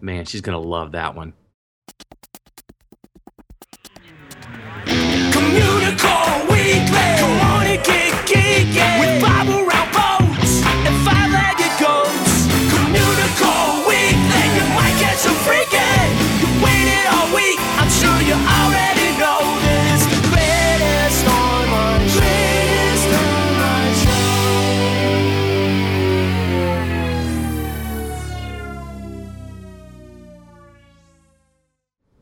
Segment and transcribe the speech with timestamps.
[0.00, 1.34] Man, she's going to love that one.
[5.30, 7.47] Communicore Weekly.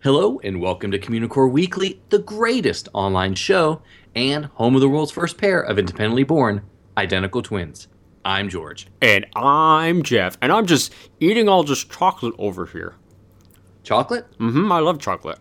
[0.06, 3.82] Hello, and welcome to Communicore Weekly, the greatest online show
[4.14, 6.62] and home of the world's first pair of independently born
[6.96, 7.88] identical twins.
[8.24, 8.86] I'm George.
[9.02, 12.94] And I'm Jeff, and I'm just eating all this chocolate over here.
[13.82, 14.26] Chocolate?
[14.38, 15.40] Mm-hmm, I love chocolate.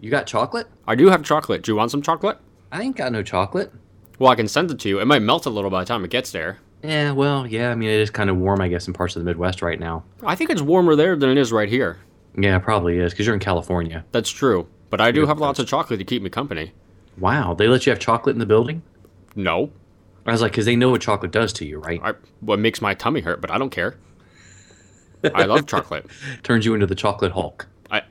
[0.00, 0.68] You got chocolate?
[0.86, 1.60] I do have chocolate.
[1.60, 2.38] Do you want some chocolate?
[2.72, 3.70] I ain't got no chocolate.
[4.18, 4.98] Well, I can send it to you.
[4.98, 6.60] It might melt a little by the time it gets there.
[6.82, 9.20] Yeah, well, yeah, I mean, it is kind of warm, I guess, in parts of
[9.20, 10.04] the Midwest right now.
[10.24, 11.98] I think it's warmer there than it is right here.
[12.36, 14.04] Yeah, probably is, because you're in California.
[14.12, 14.68] That's true.
[14.90, 16.72] But I do have lots of chocolate to keep me company.
[17.18, 18.82] Wow, they let you have chocolate in the building?
[19.34, 19.70] No.
[20.26, 22.00] I was like, because they know what chocolate does to you, right?
[22.02, 23.96] I, what makes my tummy hurt, but I don't care.
[25.34, 26.06] I love chocolate.
[26.42, 27.68] Turns you into the chocolate Hulk.
[27.90, 28.02] I,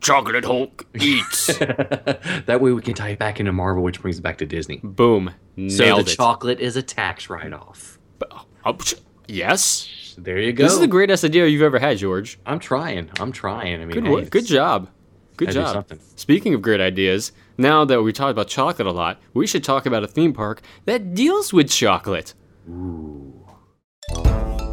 [0.00, 1.46] chocolate Hulk eats.
[1.58, 4.80] that way we can tie it back into Marvel, which brings it back to Disney.
[4.82, 5.34] Boom.
[5.68, 6.04] So the it.
[6.04, 7.98] chocolate is a tax write-off.
[8.30, 9.88] Oh, oh psh, yes.
[10.20, 10.64] There you go.
[10.64, 12.40] This is the greatest idea you've ever had, George.
[12.44, 13.08] I'm trying.
[13.20, 13.80] I'm trying.
[13.80, 14.24] I mean, Good hey.
[14.24, 14.88] Good job.
[15.36, 16.00] Good Gotta job.
[16.16, 19.86] Speaking of great ideas, now that we talked about chocolate a lot, we should talk
[19.86, 22.34] about a theme park that deals with chocolate.
[22.68, 23.46] Ooh.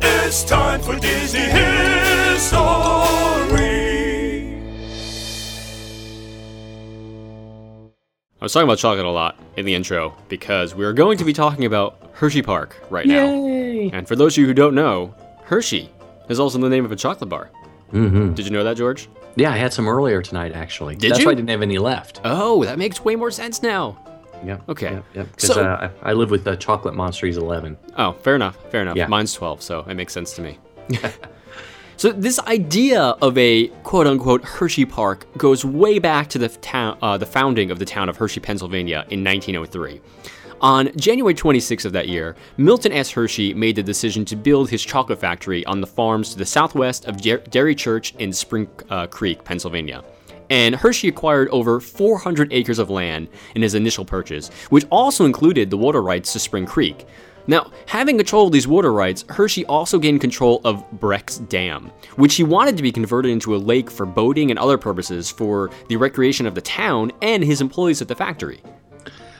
[0.01, 2.65] It's time for Disney History.
[8.41, 11.23] I was talking about chocolate a lot in the intro because we are going to
[11.23, 13.45] be talking about Hershey Park right now.
[13.45, 13.91] Yay!
[13.93, 15.13] And for those of you who don't know,
[15.45, 15.89] Hershey
[16.29, 17.49] is also the name of a chocolate bar.
[17.93, 18.33] Mm-hmm.
[18.33, 19.07] Did you know that, George?
[19.35, 20.95] Yeah, I had some earlier tonight, actually.
[20.95, 21.25] Did That's you?
[21.27, 22.21] why I didn't have any left.
[22.23, 23.97] Oh, that makes way more sense now.
[24.43, 24.59] Yeah.
[24.69, 24.91] Okay.
[24.91, 25.01] Yeah.
[25.13, 25.23] yeah.
[25.23, 27.77] Because So- uh, I, live with the Chocolate Monsters 11.
[27.97, 28.57] Oh, fair enough.
[28.71, 28.95] Fair enough.
[28.95, 29.07] Yeah.
[29.07, 30.57] Mine's 12, so it makes sense to me.
[31.97, 36.97] so this idea of a quote unquote Hershey Park goes way back to the town,
[37.01, 40.01] uh, the founding of the town of Hershey, Pennsylvania in 1903.
[40.61, 43.11] On January 26th of that year, Milton S.
[43.11, 47.05] Hershey made the decision to build his chocolate factory on the farms to the southwest
[47.05, 50.03] of Der- Derry Church in Spring uh, Creek, Pennsylvania.
[50.49, 55.69] And Hershey acquired over 400 acres of land in his initial purchase, which also included
[55.69, 57.05] the water rights to Spring Creek.
[57.47, 62.35] Now, having control of these water rights, Hershey also gained control of Breck's Dam, which
[62.35, 65.97] he wanted to be converted into a lake for boating and other purposes for the
[65.97, 68.61] recreation of the town and his employees at the factory.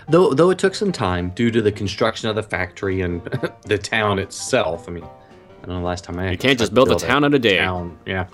[0.08, 3.24] Though, though it took some time due to the construction of the factory and
[3.66, 4.88] the town itself.
[4.88, 7.24] I mean, I don't know the last time I You can't just build a town
[7.24, 7.58] in a day.
[7.58, 7.98] Town.
[8.06, 8.28] Yeah.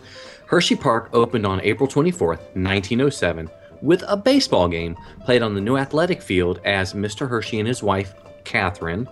[0.47, 3.49] Hershey Park opened on April 24th, 1907,
[3.81, 7.27] with a baseball game played on the new athletic field as Mr.
[7.27, 9.07] Hershey and his wife, Catherine,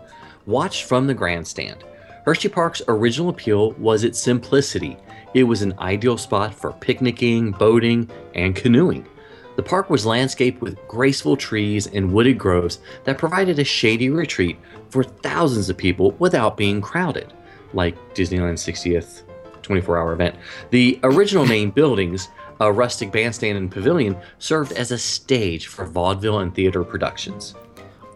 [0.45, 1.85] watched from the grandstand.
[2.25, 4.97] Hershey Park's original appeal was its simplicity.
[5.33, 9.07] It was an ideal spot for picnicking, boating, and canoeing.
[9.55, 14.57] The park was landscaped with graceful trees and wooded groves that provided a shady retreat
[14.89, 17.33] for thousands of people without being crowded,
[17.73, 19.23] like Disneyland's 60th
[19.61, 20.35] 24 hour event.
[20.71, 22.29] The original main buildings,
[22.59, 27.55] a rustic bandstand and pavilion, served as a stage for vaudeville and theater productions.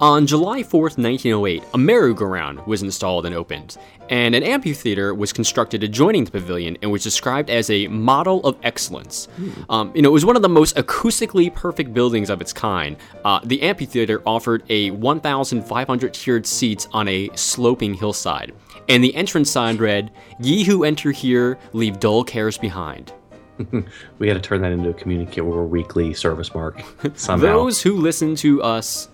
[0.01, 3.77] On July 4th, 1908, a merry-go-round was installed and opened,
[4.09, 8.57] and an amphitheater was constructed adjoining the pavilion and was described as a model of
[8.63, 9.29] excellence.
[9.69, 12.97] Um, you know, it was one of the most acoustically perfect buildings of its kind.
[13.23, 18.51] Uh, the amphitheater offered a 1,500 tiered seats on a sloping hillside,
[18.89, 23.13] and the entrance sign read, "Ye who enter here, leave dull cares behind."
[24.19, 26.81] We had to turn that into a Communicore Weekly service mark
[27.15, 27.45] somehow.
[27.45, 29.09] Those who listen to us,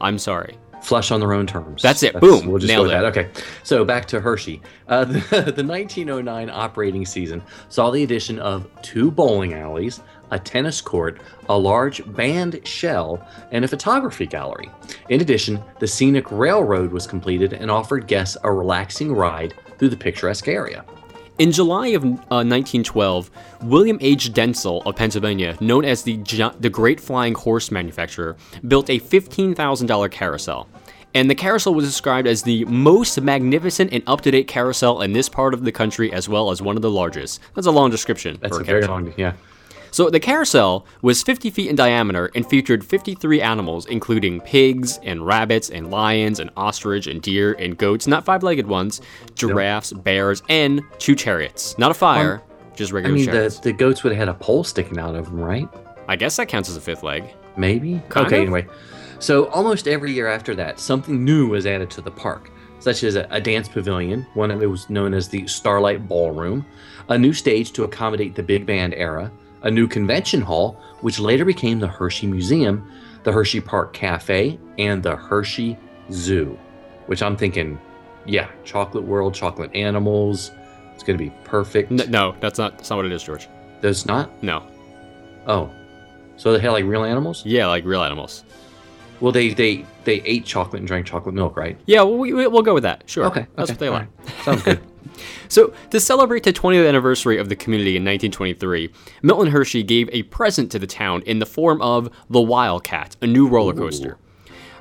[0.00, 0.58] I'm sorry.
[0.82, 1.82] flush on their own terms.
[1.82, 2.18] That's it.
[2.20, 2.46] Boom.
[2.46, 3.14] We'll just Nailed go with it.
[3.14, 3.36] that.
[3.36, 3.46] Okay.
[3.62, 4.60] So back to Hershey.
[4.88, 5.18] Uh, the,
[5.56, 10.00] the 1909 operating season saw the addition of two bowling alleys,
[10.30, 14.70] a tennis court, a large band shell, and a photography gallery.
[15.08, 19.96] In addition, the scenic railroad was completed and offered guests a relaxing ride through the
[19.96, 20.84] picturesque area.
[21.36, 23.28] In July of uh, 1912,
[23.62, 24.32] William H.
[24.32, 26.16] Dentzel of Pennsylvania, known as the,
[26.60, 28.36] the Great Flying Horse Manufacturer,
[28.68, 30.68] built a $15,000 carousel.
[31.12, 35.12] And the carousel was described as the most magnificent and up to date carousel in
[35.12, 37.40] this part of the country, as well as one of the largest.
[37.54, 38.38] That's a long description.
[38.40, 39.12] That's for a very long.
[39.16, 39.32] Yeah.
[39.94, 45.24] So the carousel was 50 feet in diameter and featured 53 animals, including pigs and
[45.24, 49.00] rabbits and lions and ostrich and deer and goats, not five-legged ones,
[49.36, 51.78] giraffes, bears, and two chariots.
[51.78, 53.60] Not a fire, um, just regular I mean, the, chariots.
[53.60, 55.68] the goats would have had a pole sticking out of them, right?
[56.08, 57.32] I guess that counts as a fifth leg.
[57.56, 58.02] Maybe.
[58.08, 58.42] Kind okay, of.
[58.42, 58.66] anyway.
[59.20, 62.50] So almost every year after that, something new was added to the park,
[62.80, 66.66] such as a, a dance pavilion, one of it was known as the Starlight Ballroom,
[67.10, 69.30] a new stage to accommodate the big band era,
[69.64, 72.88] a new convention hall, which later became the Hershey Museum,
[73.24, 75.76] the Hershey Park Cafe, and the Hershey
[76.12, 76.56] Zoo,
[77.06, 77.78] which I'm thinking,
[78.26, 80.50] yeah, chocolate world, chocolate animals.
[80.94, 81.90] It's going to be perfect.
[81.90, 83.48] N- no, that's not, that's not what it is, George.
[83.80, 84.42] There's not?
[84.42, 84.62] No.
[85.46, 85.70] Oh.
[86.36, 87.44] So they had like real animals?
[87.44, 88.44] Yeah, like real animals.
[89.20, 91.78] Well, they they they ate chocolate and drank chocolate milk, right?
[91.86, 93.04] Yeah, we, we- we'll go with that.
[93.08, 93.24] Sure.
[93.26, 94.08] Okay, That's okay, what they like.
[94.18, 94.44] right.
[94.44, 94.80] Sounds good.
[95.48, 98.90] So, to celebrate the 20th anniversary of the community in 1923,
[99.22, 103.26] Milton Hershey gave a present to the town in the form of the Wildcat, a
[103.26, 104.18] new roller coaster.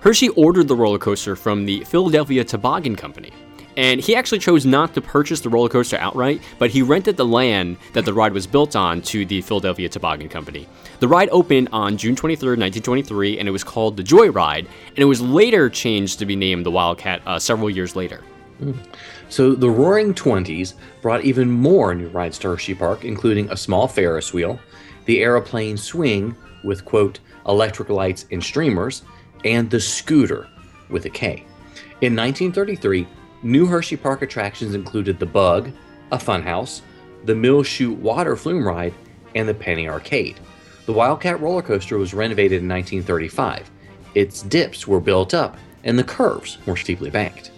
[0.01, 3.31] Hershey ordered the roller coaster from the Philadelphia Toboggan Company.
[3.77, 7.25] And he actually chose not to purchase the roller coaster outright, but he rented the
[7.25, 10.67] land that the ride was built on to the Philadelphia Toboggan Company.
[10.99, 14.99] The ride opened on June 23, 1923, and it was called the Joy Ride, and
[14.99, 18.21] it was later changed to be named the Wildcat uh, several years later.
[19.33, 23.87] So the Roaring Twenties brought even more new rides to Hershey Park, including a small
[23.87, 24.59] Ferris wheel,
[25.05, 29.01] the aeroplane swing with quote electric lights and streamers,
[29.43, 30.47] and the scooter
[30.87, 31.47] with a K.
[32.01, 33.07] In 1933,
[33.41, 35.71] new Hershey Park attractions included the Bug,
[36.11, 36.81] a funhouse,
[37.25, 38.93] the Mill Chute water flume ride,
[39.33, 40.39] and the Penny Arcade.
[40.85, 43.71] The Wildcat roller coaster was renovated in 1935.
[44.13, 47.49] Its dips were built up, and the curves were steeply banked.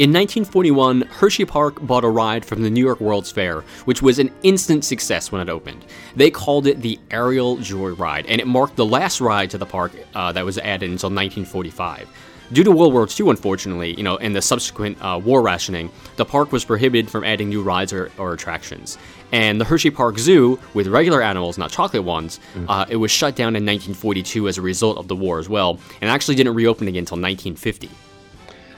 [0.00, 4.18] In 1941, Hershey Park bought a ride from the New York World's Fair, which was
[4.18, 5.84] an instant success when it opened.
[6.16, 9.66] They called it the Aerial Joy Ride, and it marked the last ride to the
[9.66, 12.08] park uh, that was added until 1945.
[12.50, 16.24] Due to World War II, unfortunately, you know, and the subsequent uh, war rationing, the
[16.24, 18.96] park was prohibited from adding new rides or, or attractions.
[19.32, 23.36] And the Hershey Park Zoo, with regular animals, not chocolate ones, uh, it was shut
[23.36, 26.88] down in 1942 as a result of the war as well, and actually didn't reopen
[26.88, 27.90] again until 1950.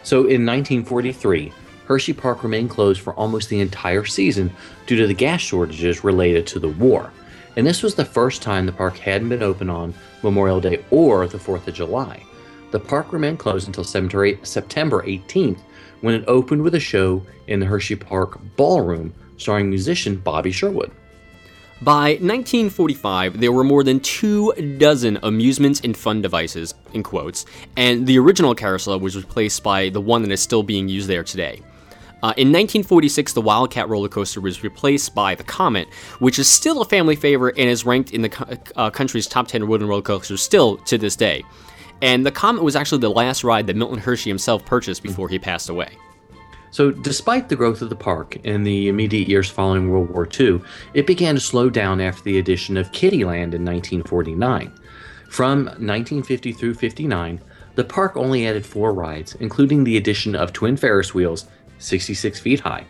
[0.02, 1.52] So in 1943,
[1.87, 4.50] Hershey Park remained closed for almost the entire season
[4.87, 7.12] due to the gas shortages related to the war.
[7.56, 11.26] And this was the first time the park hadn't been open on Memorial Day or
[11.26, 12.22] the 4th of July.
[12.70, 15.58] The park remained closed until September September 18th
[16.00, 20.90] when it opened with a show in the Hershey Park Ballroom starring musician Bobby Sherwood.
[21.82, 27.44] By 1945, there were more than two dozen amusements and fun devices, in quotes,
[27.76, 31.25] and the original carousel was replaced by the one that is still being used there
[31.25, 31.61] today.
[32.23, 35.88] Uh, in 1946, the Wildcat roller coaster was replaced by the Comet,
[36.20, 39.49] which is still a family favorite and is ranked in the co- uh, country's top
[39.49, 41.43] 10 wooden roller coasters still to this day.
[42.00, 45.40] And the Comet was actually the last ride that Milton Hershey himself purchased before he
[45.40, 45.96] passed away.
[46.72, 50.62] So, despite the growth of the park in the immediate years following World War II,
[50.94, 54.72] it began to slow down after the addition of Kittyland in 1949.
[55.28, 57.42] From 1950 through 59,
[57.74, 61.46] the park only added four rides, including the addition of twin Ferris wheels,
[61.78, 62.86] 66 feet high.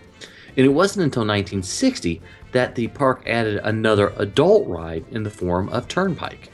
[0.57, 5.69] And it wasn't until 1960 that the park added another adult ride in the form
[5.71, 6.51] of Turnpike.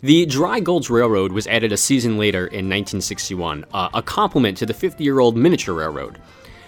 [0.00, 4.64] The Dry Gulch Railroad was added a season later in 1961, uh, a complement to
[4.64, 6.18] the 50 year old miniature railroad.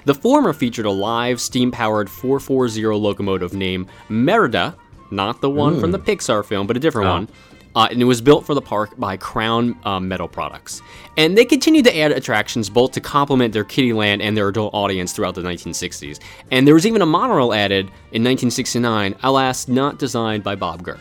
[0.04, 4.76] The former featured a live steam powered 440 locomotive named Merida,
[5.10, 7.28] not the one from the Pixar film, but a different one.
[7.74, 10.82] Uh, and it was built for the park by Crown uh, Metal Products.
[11.16, 15.12] And they continued to add attractions both to complement their Kittyland and their adult audience
[15.12, 16.18] throughout the 1960s.
[16.50, 20.98] And there was even a monorail added in 1969, alas, not designed by Bob Gurr.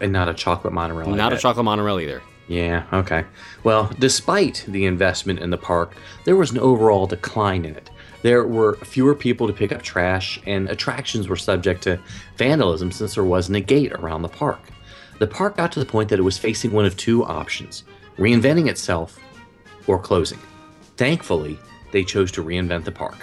[0.00, 1.08] And not a chocolate monorail.
[1.10, 2.22] Not a chocolate monorail either.
[2.48, 3.24] Yeah, okay.
[3.64, 7.90] Well, despite the investment in the park, there was an overall decline in it.
[8.26, 12.00] There were fewer people to pick up trash, and attractions were subject to
[12.36, 14.58] vandalism since there wasn't a gate around the park.
[15.20, 17.84] The park got to the point that it was facing one of two options
[18.18, 19.20] reinventing itself
[19.86, 20.40] or closing.
[20.96, 21.56] Thankfully,
[21.92, 23.14] they chose to reinvent the park.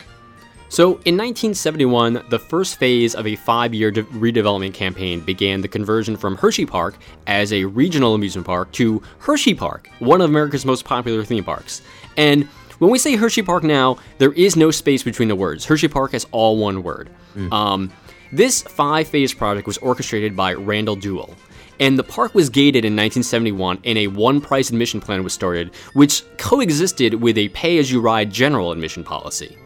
[0.69, 5.67] So, in 1971, the first phase of a five year de- redevelopment campaign began the
[5.67, 6.95] conversion from Hershey Park
[7.27, 11.81] as a regional amusement park to Hershey Park, one of America's most popular theme parks.
[12.15, 12.47] And
[12.83, 15.63] when we say Hershey Park now, there is no space between the words.
[15.63, 17.09] Hershey Park is all one word.
[17.51, 17.91] Um,
[18.33, 21.33] this five phase project was orchestrated by Randall Duell.
[21.79, 25.73] And the park was gated in 1971, and a one price admission plan was started,
[25.93, 29.57] which coexisted with a pay as you ride general admission policy.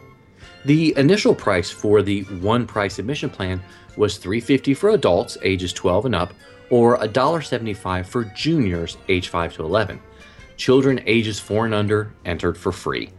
[0.64, 3.62] The initial price for the one price admission plan
[3.96, 6.32] was $350 for adults ages 12 and up,
[6.70, 10.00] or $1.75 for juniors age 5 to 11.
[10.58, 13.10] Children ages 4 and under entered for free.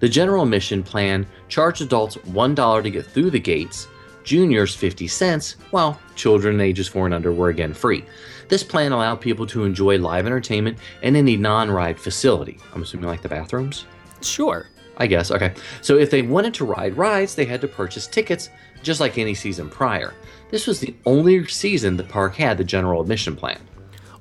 [0.00, 3.86] The general admission plan charged adults $1 to get through the gates,
[4.24, 8.04] juniors 50 cents, while children ages 4 and under were again free.
[8.48, 12.58] This plan allowed people to enjoy live entertainment in any non ride facility.
[12.74, 13.84] I'm assuming like the bathrooms?
[14.22, 14.66] Sure.
[14.96, 15.30] I guess.
[15.30, 15.52] Okay.
[15.82, 18.48] So if they wanted to ride rides, they had to purchase tickets
[18.82, 20.14] just like any season prior.
[20.50, 23.60] This was the only season the park had the general admission plan.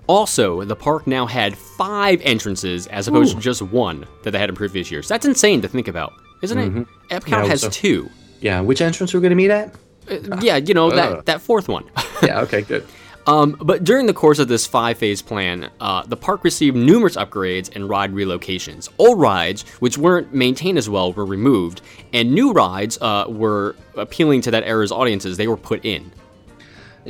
[0.08, 3.38] Also, the park now had five entrances as opposed Ooh.
[3.38, 5.08] to just one that they had in previous years.
[5.08, 6.88] That's insane to think about, isn't it?
[7.10, 8.10] Epcot Yeah, has so- two.
[8.42, 9.74] Yeah, which entrance are we're going to meet at?
[10.10, 10.96] Uh, yeah, you know Ugh.
[10.96, 11.86] that that fourth one.
[12.24, 12.86] Yeah, okay, good.
[13.28, 17.16] Um, but during the course of this five phase plan, uh, the park received numerous
[17.18, 18.88] upgrades and ride relocations.
[19.00, 21.82] Old rides, which weren't maintained as well, were removed,
[22.14, 25.38] and new rides uh, were appealing to that era's audiences.
[25.38, 26.12] They were put in.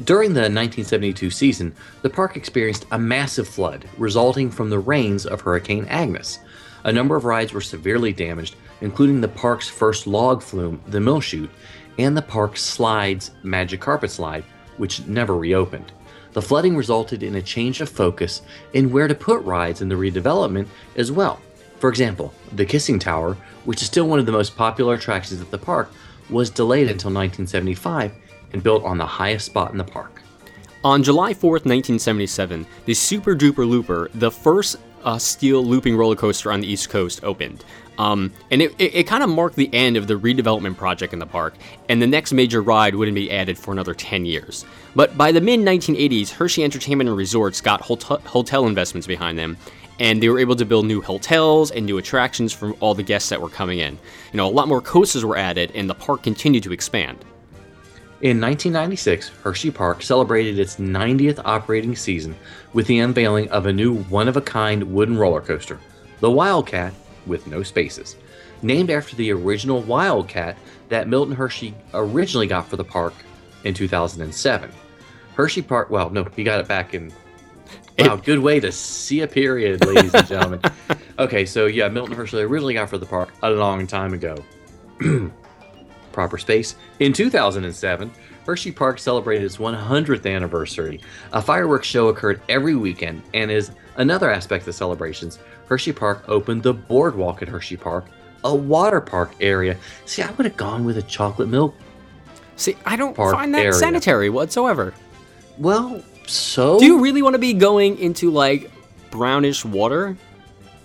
[0.04, 5.40] During the 1972 season, the park experienced a massive flood resulting from the rains of
[5.40, 6.40] Hurricane Agnes.
[6.84, 11.22] A number of rides were severely damaged, including the park's first log flume, the Mill
[11.22, 11.50] Chute,
[11.98, 14.44] and the park's slides Magic Carpet Slide,
[14.76, 15.94] which never reopened.
[16.34, 18.42] The flooding resulted in a change of focus
[18.74, 21.40] in where to put rides in the redevelopment as well.
[21.80, 25.52] For example, the Kissing Tower, which is still one of the most popular attractions at
[25.52, 25.90] the park,
[26.30, 28.12] was delayed until 1975
[28.56, 30.22] and built on the highest spot in the park.
[30.86, 36.54] On July 4th, 1977, the Super Duper Looper, the first uh, steel looping roller coaster
[36.54, 37.66] on the East Coast, opened.
[37.98, 41.20] Um, and it, it, it kind of marked the end of the redevelopment project in
[41.20, 41.56] the park,
[41.90, 44.64] and the next major ride wouldn't be added for another 10 years.
[44.96, 49.58] But by the mid 1980s, Hershey Entertainment and Resorts got hotel, hotel investments behind them,
[50.00, 53.28] and they were able to build new hotels and new attractions for all the guests
[53.30, 53.96] that were coming in.
[54.32, 57.26] You know, a lot more coasters were added, and the park continued to expand.
[58.26, 62.36] In 1996, Hershey Park celebrated its 90th operating season
[62.74, 65.80] with the unveiling of a new one of a kind wooden roller coaster,
[66.22, 66.92] the Wildcat
[67.28, 68.16] with no spaces.
[68.64, 70.58] Named after the original Wildcat
[70.90, 73.14] that Milton Hershey originally got for the park
[73.64, 74.72] in 2007.
[75.36, 77.14] Hershey Park, well, no, he got it back in.
[78.00, 80.62] Wow, good way to see a period, ladies and gentlemen.
[81.18, 84.36] Okay, so yeah, Milton Hershey originally got for the park a long time ago
[86.16, 86.76] proper space.
[87.00, 88.10] In 2007,
[88.48, 91.00] Hershey Park celebrated its 100th anniversary.
[91.34, 96.24] A fireworks show occurred every weekend, and as another aspect of the celebrations, Hershey Park
[96.28, 98.06] opened the boardwalk at Hershey Park,
[98.44, 99.78] a water park area.
[100.06, 101.76] See, I would have gone with a chocolate milk.
[102.56, 103.74] See, I don't find that area.
[103.74, 104.94] sanitary whatsoever.
[105.58, 108.72] Well, so Do you really want to be going into like
[109.12, 110.18] brownish water?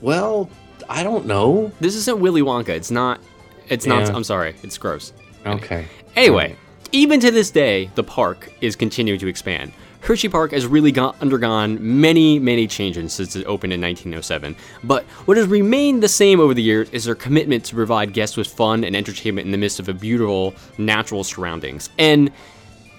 [0.01, 0.51] well,
[0.89, 1.71] I don't know.
[1.81, 2.71] This isn't Willy Wonka.
[2.71, 3.21] It's not.
[3.69, 4.11] It's not.
[4.11, 4.57] I'm sorry.
[4.65, 5.13] It's gross.
[5.47, 5.87] Okay.
[6.17, 6.57] Anyway,
[6.93, 9.73] even to this day, the park is continuing to expand.
[10.03, 14.57] Hershey Park has really gone, undergone many, many changes since it opened in 1907.
[14.83, 18.37] But what has remained the same over the years is their commitment to provide guests
[18.37, 21.91] with fun and entertainment in the midst of a beautiful, natural surroundings.
[21.99, 22.33] And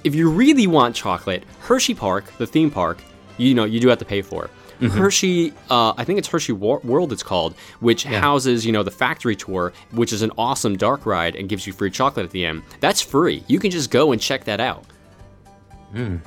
[0.03, 2.99] if you really want chocolate, Hershey Park, the theme park,
[3.37, 4.49] you know, you do have to pay for.
[4.81, 8.91] Hershey, uh, I think it's Hershey Wor- World, it's called, which houses, you know, the
[8.91, 12.45] factory tour, which is an awesome dark ride and gives you free chocolate at the
[12.45, 12.63] end.
[12.79, 13.43] That's free.
[13.47, 14.85] You can just go and check that out,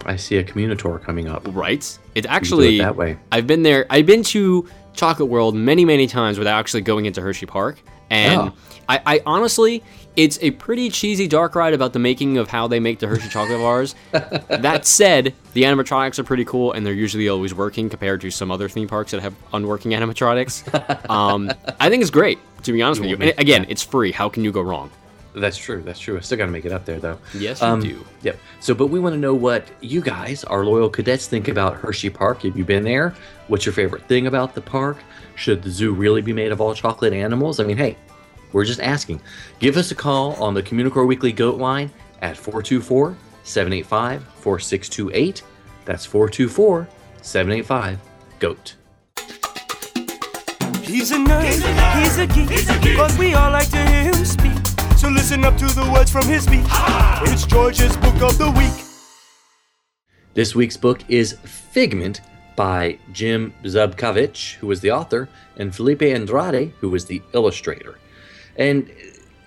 [0.05, 1.43] I see a communitor coming up.
[1.49, 1.99] right?
[2.15, 3.17] It's actually that way.
[3.33, 3.87] I've been there.
[3.89, 7.81] I've been to Chocolate World many, many times without actually going into Hershey Park,
[8.11, 8.53] and Oh.
[8.89, 9.83] I, I honestly,
[10.17, 13.29] it's a pretty cheesy dark ride about the making of how they make the Hershey
[13.29, 13.95] chocolate bars.
[14.13, 18.51] that said, the animatronics are pretty cool, and they're usually always working compared to some
[18.51, 21.11] other theme parks that have unworking animatronics.
[21.11, 23.17] um, I think it's great, to be honest with you.
[23.17, 24.13] And again, it's free.
[24.13, 24.91] How can you go wrong?
[25.37, 25.83] That's true.
[25.83, 26.17] That's true.
[26.17, 27.19] I still got to make it up there, though.
[27.37, 28.05] Yes, you Um, do.
[28.23, 28.39] Yep.
[28.61, 32.09] So, but we want to know what you guys, our loyal cadets, think about Hershey
[32.09, 32.43] Park.
[32.43, 33.17] Have you been there?
[33.49, 34.97] What's your favorite thing about the park?
[35.35, 37.59] Should the zoo really be made of all chocolate animals?
[37.59, 37.97] I mean, hey,
[38.55, 39.21] we're just asking.
[39.59, 41.91] Give us a call on the Communicore Weekly Goat line
[42.23, 45.43] at 424 785 4628.
[45.85, 46.89] That's 424
[47.21, 47.99] 785
[48.39, 48.77] GOAT.
[50.83, 51.45] He's a nerd,
[52.01, 54.53] he's a geek, but we all like to hear him speak.
[54.97, 56.65] So listen up to the words from his speech.
[57.23, 58.85] It's George's book of the week.
[60.35, 62.21] This week's book is Figment
[62.55, 67.99] by Jim Zubkavich, who was the author, and Felipe Andrade, who was the illustrator.
[68.57, 68.91] And,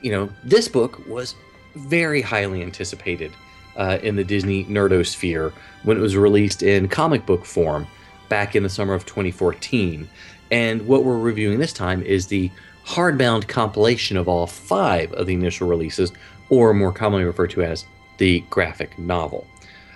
[0.02, 1.36] you know, this book was
[1.76, 3.32] very highly anticipated
[3.76, 7.88] uh, in the Disney nerdosphere when it was released in comic book form
[8.30, 10.10] back in the summer of 2014.
[10.52, 12.52] And what we're reviewing this time is the
[12.86, 16.12] hardbound compilation of all five of the initial releases,
[16.50, 17.86] or more commonly referred to as
[18.18, 19.46] the graphic novel.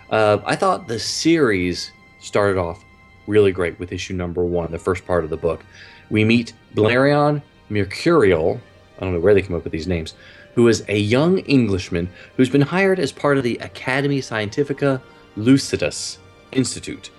[0.09, 2.83] Uh, I thought the series started off
[3.27, 5.63] really great with issue number one, the first part of the book.
[6.09, 8.59] We meet Blarion Mercurial,
[9.01, 10.13] I don't know where they came up with these names,
[10.53, 15.01] who is a young Englishman who's been hired as part of the Academy Scientifica
[15.35, 16.17] Lucidus
[16.51, 17.09] Institute.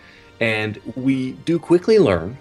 [0.40, 2.38] And we do quickly learn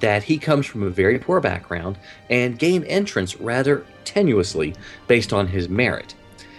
[0.00, 1.98] that he comes from a very poor background
[2.30, 4.76] and gained entrance rather tenuously
[5.08, 6.14] based on his merit.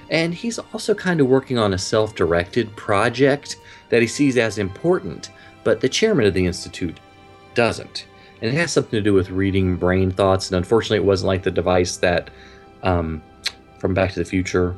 [0.09, 3.57] And he's also kind of working on a self directed project
[3.89, 5.29] that he sees as important,
[5.63, 6.99] but the chairman of the Institute
[7.53, 8.05] doesn't.
[8.41, 10.49] And it has something to do with reading brain thoughts.
[10.49, 12.29] And unfortunately, it wasn't like the device that
[12.83, 13.21] um,
[13.79, 14.75] from Back to the Future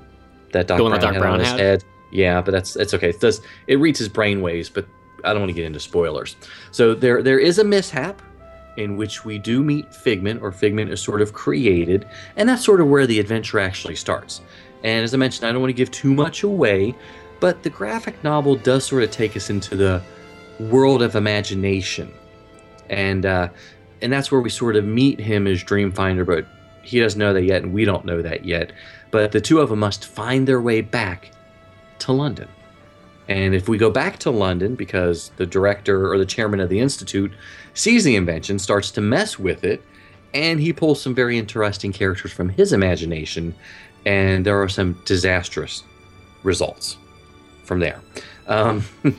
[0.52, 1.60] that Doc Brown, that Doc had Brown on his had?
[1.60, 1.84] head.
[2.12, 3.10] Yeah, but that's it's okay.
[3.10, 4.86] It does it reads his brain waves, but
[5.24, 6.36] I don't want to get into spoilers.
[6.72, 8.22] So there there is a mishap
[8.78, 12.82] in which we do meet Figment, or Figment is sort of created, and that's sort
[12.82, 14.42] of where the adventure actually starts.
[14.84, 16.96] And as I mentioned, I don't want to give too much away,
[17.40, 20.02] but the graphic novel does sort of take us into the
[20.60, 22.12] world of imagination,
[22.92, 23.50] and uh,
[24.02, 26.46] and that's where we sort of meet him as Dreamfinder, but
[26.84, 28.72] he doesn't know that yet, and we don't know that yet.
[29.10, 31.32] But the two of them must find their way back
[32.00, 32.48] to London.
[33.28, 36.80] And if we go back to London, because the director or the chairman of the
[36.80, 37.32] institute
[37.74, 39.82] sees the invention, starts to mess with it,
[40.34, 43.56] and he pulls some very interesting characters from his imagination,
[44.06, 45.84] and there are some disastrous
[46.44, 46.98] results
[47.64, 48.02] from there.
[48.48, 48.84] Um,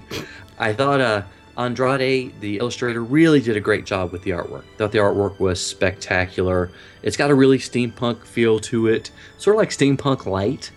[0.59, 1.23] I thought uh,
[1.57, 4.65] Andrade, the illustrator, really did a great job with the artwork.
[4.79, 6.71] Thought the artwork was spectacular.
[7.03, 10.71] It's got a really steampunk feel to it, sort of like steampunk light.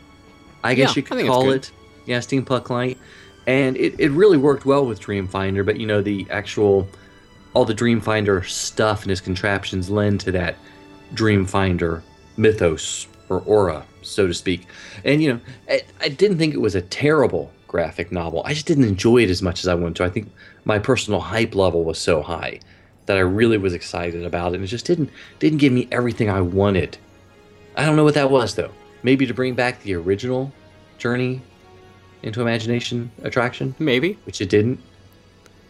[0.63, 1.71] I guess Yeah, you could call it.
[2.05, 2.97] Yeah, steampunk light.
[3.47, 6.87] And it, it really worked well with Dreamfinder, but you know, the actual,
[7.53, 10.55] all the Dreamfinder stuff and his contraptions lend to that
[11.13, 12.01] Dreamfinder
[12.37, 14.67] mythos or aura, so to speak.
[15.03, 15.39] And you know,
[15.69, 18.41] I, I didn't think it was a terrible graphic novel.
[18.45, 20.03] I just didn't enjoy it as much as I wanted to.
[20.05, 20.31] I think
[20.65, 22.59] my personal hype level was so high
[23.05, 26.29] that I really was excited about it, and it just didn't didn't give me everything
[26.29, 26.97] I wanted.
[27.75, 28.71] I don't know what that was though.
[29.03, 30.51] Maybe to bring back the original
[30.97, 31.41] Journey
[32.23, 34.17] into Imagination attraction, Maybe.
[34.25, 34.79] which it didn't.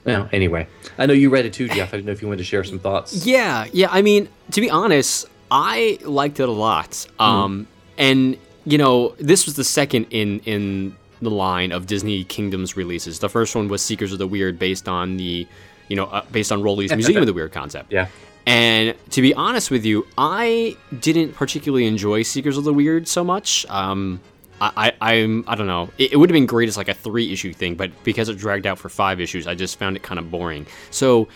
[0.05, 1.89] Well, anyway, I know you read it too, Jeff.
[1.93, 3.25] I didn't know if you wanted to share some thoughts.
[3.25, 3.88] Yeah, yeah.
[3.91, 7.08] I mean, to be honest, I liked it a lot.
[7.19, 12.77] Um, and you know, this was the second in in the line of Disney Kingdoms
[12.77, 13.19] releases.
[13.19, 15.47] The first one was Seekers of the Weird, based on the,
[15.88, 17.91] you know, uh, based on Rolly's Museum of the Weird concept.
[17.91, 18.07] Yeah.
[18.45, 23.23] And to be honest with you, I didn't particularly enjoy Seekers of the Weird so
[23.23, 23.65] much.
[23.69, 24.21] Um,
[24.61, 25.89] I, I, I'm, I don't know.
[25.97, 28.38] It, it would have been great as like a three issue thing, but because it
[28.38, 30.67] dragged out for five issues, I just found it kind of boring.
[30.91, 31.27] So,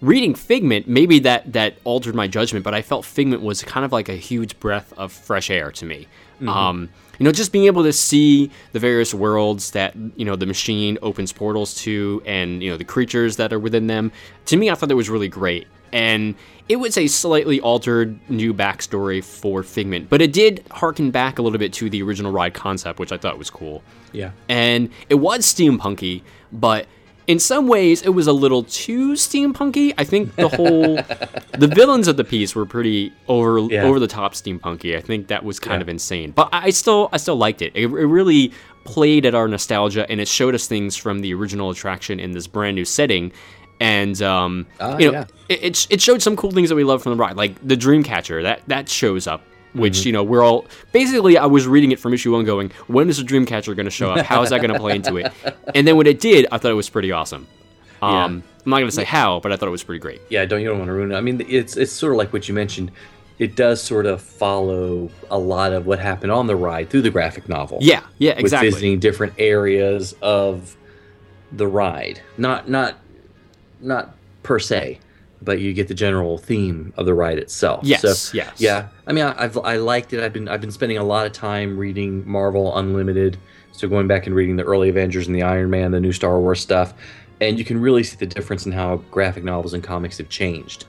[0.00, 3.92] reading Figment, maybe that that altered my judgment, but I felt Figment was kind of
[3.92, 6.08] like a huge breath of fresh air to me.
[6.48, 10.46] Um, you know, just being able to see the various worlds that you know the
[10.46, 14.12] machine opens portals to, and you know the creatures that are within them.
[14.46, 16.34] To me, I thought that was really great, and
[16.68, 21.42] it was a slightly altered new backstory for Figment, but it did harken back a
[21.42, 24.30] little bit to the original ride concept, which I thought was cool Yeah.
[24.48, 26.22] and it was steampunky,
[26.52, 26.86] but
[27.26, 29.94] in some ways it was a little too steampunky.
[29.98, 30.96] I think the whole
[31.58, 33.84] the villains of the piece were pretty over Yeah.
[33.84, 34.96] over the top steampunky.
[34.96, 35.82] I think that was kind Yeah.
[35.82, 37.72] of insane, but I still I still liked it.
[37.74, 37.84] it.
[37.84, 38.52] It really
[38.84, 42.46] played at our nostalgia, and it showed us things from the original attraction in this
[42.46, 43.32] brand new setting.
[43.80, 45.24] And um, Ah, you know, yeah.
[45.48, 47.76] it, it it showed some cool things that we love from the ride, like the
[47.76, 48.42] Dreamcatcher.
[48.42, 49.42] That that shows up,
[49.74, 51.36] which you know we're all basically.
[51.36, 54.12] I was reading it from issue one, going, "When is the Dreamcatcher going to show
[54.12, 54.24] up?
[54.24, 55.32] How is that going to play into it?"
[55.74, 57.48] And then when it did, I thought it was pretty awesome.
[58.00, 60.20] Um, I'm not going to say how, but I thought it was pretty great.
[60.30, 61.16] Yeah, don't you don't want to ruin it.
[61.16, 62.90] I mean, it's it's sort of like what you mentioned.
[63.38, 67.10] It does sort of follow a lot of what happened on the ride through the
[67.10, 67.78] graphic novel.
[67.80, 68.70] Yeah, yeah, with exactly.
[68.70, 70.76] visiting different areas of
[71.52, 72.20] the ride.
[72.38, 72.96] Not not
[73.80, 75.00] not per se,
[75.44, 77.80] but you get the general theme of the ride itself.
[77.84, 78.60] Yes, So, yes.
[78.60, 78.88] Yeah.
[79.06, 80.22] I mean, I, I've I liked it.
[80.22, 83.36] I've been I've been spending a lot of time reading Marvel Unlimited.
[83.72, 86.38] So going back and reading the early Avengers and the Iron Man, the new Star
[86.38, 86.94] Wars stuff,
[87.40, 90.84] and you can really see the difference in how graphic novels and comics have changed.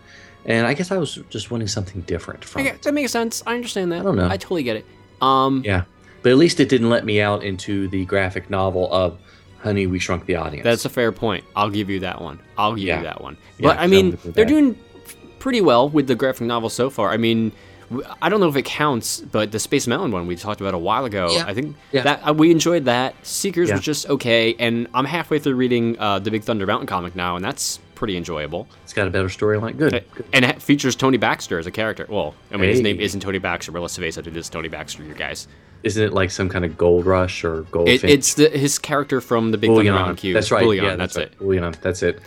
[0.45, 3.41] And I guess I was just wanting something different from Okay, that makes sense.
[3.47, 4.01] I understand that.
[4.01, 4.27] I don't know.
[4.29, 4.85] I totally get it.
[5.21, 5.83] Um, Yeah.
[6.21, 9.19] But at least it didn't let me out into the graphic novel of
[9.65, 10.63] Honey, We Shrunk the Audience.
[10.63, 11.43] That's a fair point.
[11.56, 12.39] I'll give you that one.
[12.58, 12.97] I'll give Yeah.
[12.99, 13.36] you that one.
[13.60, 14.78] But I I'm mean, they're doing
[15.39, 17.10] pretty well with the graphic novel so far.
[17.12, 17.51] I mean,
[18.21, 20.78] I don't know if it counts, but the Space Mountain one we talked about a
[20.78, 21.30] while ago.
[21.32, 21.45] Yeah.
[21.47, 22.04] I think Yeah.
[22.04, 23.15] that uh, we enjoyed that.
[23.25, 23.75] Seekers Yeah.
[23.75, 27.36] was just okay, and I'm halfway through reading uh, the Big Thunder Mountain comic now,
[27.36, 28.67] and that's pretty enjoyable.
[28.84, 29.78] It's got a better storyline.
[29.78, 30.04] Good.
[30.13, 30.25] good.
[30.34, 32.06] And it features Tony Baxter as a character.
[32.10, 34.67] Well, I mean, his name isn't Tony Baxter, but let's face it, it is Tony
[34.67, 35.47] Baxter, you guys.
[35.83, 37.88] Isn't it like some kind of gold rush or gold?
[37.89, 39.91] It, it's the, his character from the Big Thunder.
[39.91, 40.33] Mountain queue.
[40.33, 40.63] That's right.
[40.63, 41.29] Bullion, yeah, that's, that's, it.
[41.29, 41.39] right.
[41.39, 41.75] Bullion.
[41.81, 42.19] That's it.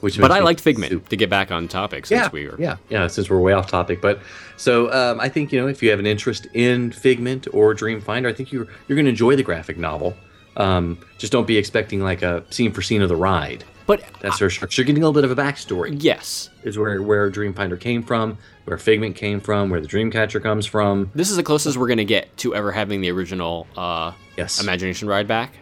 [0.00, 2.54] Which But I liked Figment super- to get back on topic since yeah, we were.
[2.58, 3.08] yeah, yeah.
[3.08, 4.20] Since we're way off topic, but
[4.56, 8.28] so um, I think you know if you have an interest in Figment or Dreamfinder,
[8.28, 10.14] I think you're you're going to enjoy the graphic novel.
[10.56, 13.64] Um, just don't be expecting like a scene for scene of the ride.
[13.86, 14.82] But That's their structure.
[14.82, 15.96] You're getting a little bit of a backstory.
[16.00, 20.66] yes, Is where where Dreamfinder came from, where Figment came from, where the Dreamcatcher comes
[20.66, 21.10] from.
[21.14, 24.60] this is the closest we're going to get to ever having the original uh, Yes.
[24.62, 25.54] Imagination Ride back.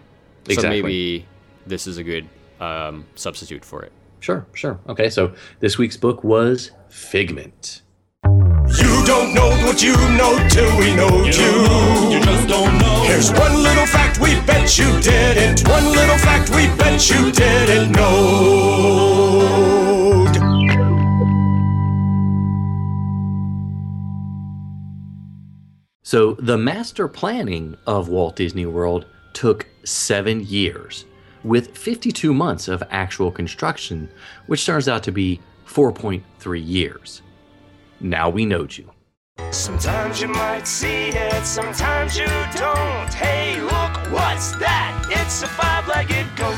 [0.50, 1.24] So maybe
[1.66, 2.28] this is a good
[2.60, 3.92] um, substitute for it.
[4.20, 4.80] Sure, sure.
[4.88, 7.82] Okay, so this week's book was Figment.
[8.24, 12.12] You don't know what you know till we know you.
[12.12, 13.04] You just don't know.
[13.06, 15.66] Here's one little fact we bet you didn't.
[15.68, 19.85] One little fact we bet you didn't know.
[26.06, 31.04] So the master planning of Walt Disney World took seven years,
[31.42, 34.08] with 52 months of actual construction,
[34.46, 37.22] which turns out to be 4.3 years.
[37.98, 38.88] Now we know you.
[39.50, 43.12] Sometimes you might see it, sometimes you don't.
[43.12, 45.08] Hey, look, what's that?
[45.10, 46.54] It's a five-legged goat.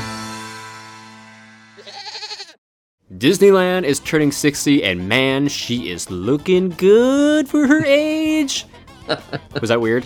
[3.17, 8.67] Disneyland is turning 60, and man, she is looking good for her age.
[9.59, 10.05] Was that weird?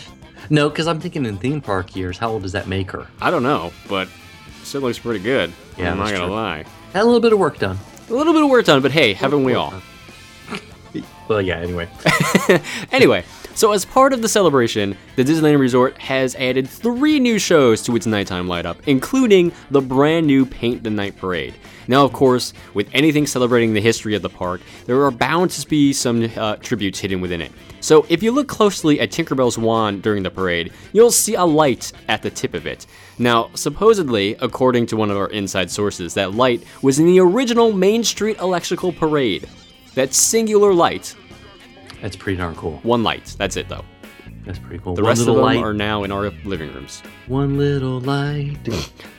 [0.50, 3.08] No, because I'm thinking in theme park years, how old does that make her?
[3.22, 4.08] I don't know, but
[4.64, 5.52] still looks pretty good.
[5.78, 6.34] Yeah, I'm not gonna true.
[6.34, 6.66] lie.
[6.94, 7.78] Had a little bit of work done.
[8.10, 9.74] A little bit of work done, but hey, haven't we all?
[11.28, 11.88] Well, yeah, anyway.
[12.92, 13.24] Anyway,
[13.56, 17.96] so as part of the celebration, the Disneyland Resort has added three new shows to
[17.96, 21.56] its nighttime light up, including the brand new Paint the Night Parade.
[21.88, 25.68] Now, of course, with anything celebrating the history of the park, there are bound to
[25.68, 27.52] be some uh, tributes hidden within it.
[27.80, 31.92] So, if you look closely at Tinkerbell's wand during the parade, you'll see a light
[32.08, 32.86] at the tip of it.
[33.18, 37.74] Now, supposedly, according to one of our inside sources, that light was in the original
[37.74, 39.48] Main Street Electrical Parade.
[39.96, 41.16] That singular light,
[42.02, 42.80] That's pretty darn cool.
[42.84, 43.36] one light.
[43.38, 43.86] That's it, though.
[44.46, 44.96] That's pretty cool.
[44.96, 47.02] The One rest of little them light, are now in our living rooms.
[47.28, 48.58] one little light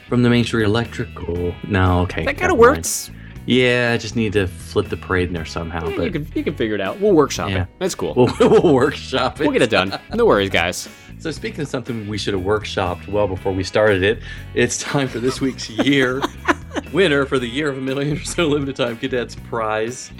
[0.09, 1.55] from the Main Street Electrical.
[1.67, 2.25] No, okay.
[2.25, 2.77] That kind never of mind.
[2.79, 3.11] works.
[3.47, 5.87] Yeah, I just need to flip the parade in there somehow.
[5.89, 6.99] You But can, you can figure it out.
[7.01, 7.63] We'll workshop Yeah.
[7.65, 7.69] it.
[7.79, 8.15] That's cool.
[8.15, 9.45] we'll, we'll workshop it.
[9.45, 9.99] We'll get it done.
[10.15, 10.89] No worries, guys.
[11.19, 14.21] So speaking of something we should have workshopped well before we started it,
[14.55, 16.21] it's time for this week's year
[16.93, 20.11] winner for the year of a million or so limited time cadets prize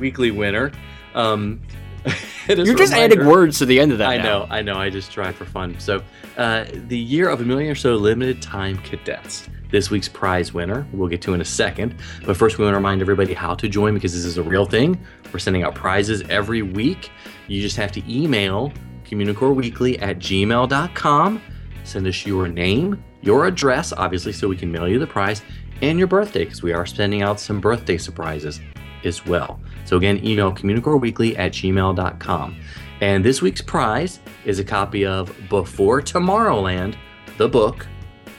[0.00, 0.72] weekly winner.
[1.14, 1.60] Um,
[2.48, 4.08] You're just adding words to the end of that.
[4.08, 4.22] I now.
[4.22, 4.76] know, I know.
[4.76, 5.78] I just try for fun.
[5.78, 6.02] So,
[6.36, 9.48] uh, the year of a million or so limited time cadets.
[9.70, 11.94] This week's prize winner, we'll get to in a second.
[12.26, 14.66] But first, we want to remind everybody how to join because this is a real
[14.66, 15.00] thing.
[15.32, 17.10] We're sending out prizes every week.
[17.46, 18.72] You just have to email
[19.04, 21.42] communicoreweekly at gmail.com.
[21.84, 25.42] Send us your name, your address, obviously, so we can mail you the prize,
[25.82, 28.60] and your birthday because we are sending out some birthday surprises
[29.04, 29.60] as well.
[29.90, 32.56] So again, email communicoreweekly at gmail.com.
[33.00, 36.94] And this week's prize is a copy of Before Tomorrowland,
[37.38, 37.88] the book,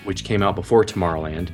[0.05, 1.49] which came out before Tomorrowland.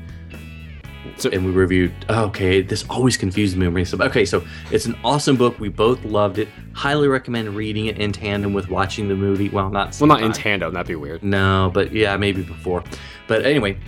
[1.16, 1.94] So- and we reviewed.
[2.08, 3.66] Okay, this always confuses me.
[3.66, 5.60] when we say- Okay, so it's an awesome book.
[5.60, 6.48] We both loved it.
[6.74, 9.50] Highly recommend reading it in tandem with watching the movie.
[9.50, 10.76] Well, not Well, not in tandem.
[10.76, 11.24] That'd be weird.
[11.24, 12.84] No, but yeah, maybe before.
[13.28, 13.80] But anyway,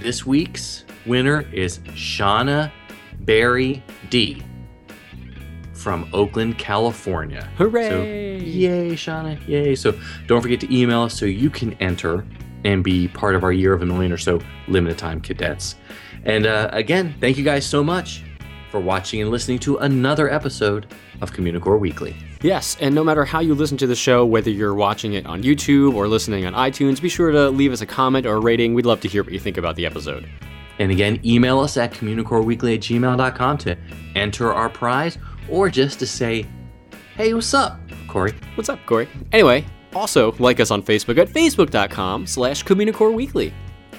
[0.00, 2.70] this week's winner is Shauna
[3.24, 4.44] Barry D
[5.80, 7.48] from Oakland, California.
[7.56, 7.88] Hooray!
[7.88, 9.74] So, yay, Shauna, yay.
[9.74, 12.24] So don't forget to email us so you can enter
[12.64, 15.76] and be part of our Year of a Million or so limited time cadets.
[16.24, 18.22] And uh, again, thank you guys so much
[18.70, 20.86] for watching and listening to another episode
[21.20, 22.14] of Communicore Weekly.
[22.42, 25.42] Yes, and no matter how you listen to the show, whether you're watching it on
[25.42, 28.74] YouTube or listening on iTunes, be sure to leave us a comment or a rating.
[28.74, 30.28] We'd love to hear what you think about the episode.
[30.78, 33.76] And again, email us at communicoreweekly at gmail.com to
[34.14, 35.18] enter our prize
[35.50, 36.46] or just to say,
[37.16, 38.34] hey, what's up, Corey?
[38.54, 39.08] What's up, Corey?
[39.32, 43.52] Anyway, also like us on Facebook at facebook.com slash Communicore Weekly.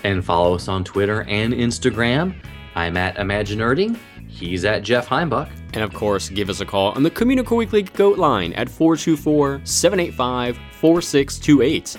[0.03, 2.35] And follow us on Twitter and Instagram.
[2.75, 3.97] I'm at Imaginerding.
[4.27, 5.49] He's at Jeff Heimbuck.
[5.73, 9.61] And of course, give us a call on the Communicore Weekly Goat line at 424
[9.63, 11.97] 785 4628.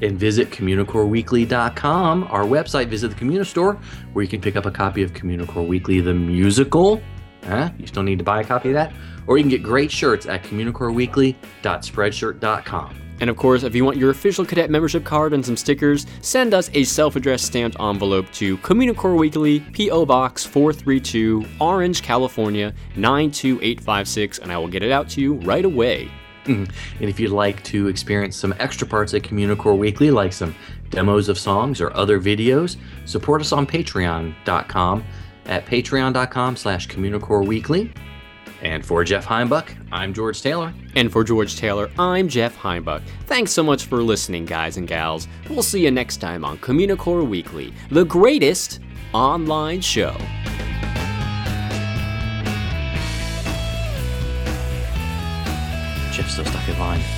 [0.00, 2.88] And visit communicoreweekly.com, our website.
[2.88, 3.80] Visit the Communistore,
[4.12, 7.02] where you can pick up a copy of Communicore Weekly, the musical.
[7.48, 7.70] Huh?
[7.78, 8.92] You still need to buy a copy of that?
[9.26, 13.08] Or you can get great shirts at communicoreweekly.spreadshirt.com.
[13.20, 16.54] And of course, if you want your official cadet membership card and some stickers, send
[16.54, 20.06] us a self addressed stamped envelope to Communicore Weekly, P.O.
[20.06, 26.08] Box 432, Orange, California 92856, and I will get it out to you right away.
[26.44, 26.64] Mm-hmm.
[27.00, 30.54] And if you'd like to experience some extra parts at Communicore Weekly, like some
[30.90, 35.04] demos of songs or other videos, support us on patreon.com
[35.48, 37.92] at patreon.com slash Communicore Weekly.
[38.62, 40.74] And for Jeff Heimbuck, I'm George Taylor.
[40.96, 43.02] And for George Taylor, I'm Jeff Heimbuck.
[43.26, 45.28] Thanks so much for listening, guys and gals.
[45.48, 48.80] We'll see you next time on Communicore Weekly, the greatest
[49.12, 50.16] online show.
[56.12, 57.17] Jeff's still stuck in line.